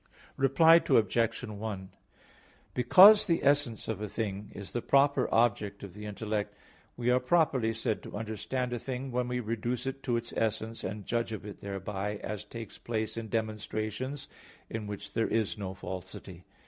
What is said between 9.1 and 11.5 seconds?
when we reduce it to its essence, and judge of